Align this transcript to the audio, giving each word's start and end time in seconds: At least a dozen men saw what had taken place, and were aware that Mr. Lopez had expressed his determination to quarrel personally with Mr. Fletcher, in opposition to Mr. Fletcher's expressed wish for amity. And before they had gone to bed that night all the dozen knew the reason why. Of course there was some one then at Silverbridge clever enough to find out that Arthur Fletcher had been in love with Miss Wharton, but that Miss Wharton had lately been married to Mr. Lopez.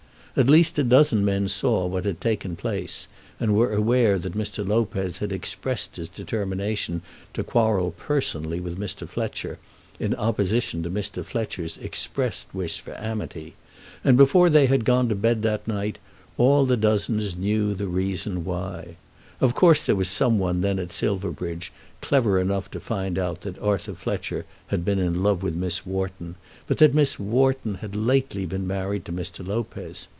At 0.37 0.47
least 0.47 0.79
a 0.79 0.83
dozen 0.85 1.25
men 1.25 1.49
saw 1.49 1.85
what 1.85 2.05
had 2.05 2.21
taken 2.21 2.55
place, 2.55 3.09
and 3.37 3.53
were 3.53 3.73
aware 3.73 4.17
that 4.17 4.31
Mr. 4.31 4.65
Lopez 4.65 5.17
had 5.17 5.33
expressed 5.33 5.97
his 5.97 6.07
determination 6.07 7.01
to 7.33 7.43
quarrel 7.43 7.91
personally 7.91 8.61
with 8.61 8.79
Mr. 8.79 9.05
Fletcher, 9.05 9.59
in 9.99 10.15
opposition 10.15 10.83
to 10.83 10.89
Mr. 10.89 11.25
Fletcher's 11.25 11.77
expressed 11.79 12.55
wish 12.55 12.79
for 12.79 12.97
amity. 12.97 13.55
And 14.05 14.15
before 14.15 14.49
they 14.49 14.67
had 14.67 14.85
gone 14.85 15.09
to 15.09 15.15
bed 15.15 15.41
that 15.41 15.67
night 15.67 15.99
all 16.37 16.63
the 16.63 16.77
dozen 16.77 17.17
knew 17.17 17.73
the 17.73 17.87
reason 17.87 18.45
why. 18.45 18.95
Of 19.41 19.53
course 19.53 19.85
there 19.85 19.97
was 19.97 20.07
some 20.07 20.39
one 20.39 20.61
then 20.61 20.79
at 20.79 20.93
Silverbridge 20.93 21.73
clever 21.99 22.39
enough 22.39 22.71
to 22.71 22.79
find 22.79 23.19
out 23.19 23.41
that 23.41 23.59
Arthur 23.59 23.95
Fletcher 23.95 24.45
had 24.67 24.85
been 24.85 24.97
in 24.97 25.23
love 25.23 25.43
with 25.43 25.55
Miss 25.55 25.85
Wharton, 25.85 26.35
but 26.67 26.77
that 26.77 26.95
Miss 26.95 27.19
Wharton 27.19 27.75
had 27.75 27.97
lately 27.97 28.45
been 28.45 28.65
married 28.65 29.03
to 29.03 29.11
Mr. 29.11 29.45
Lopez. 29.45 30.07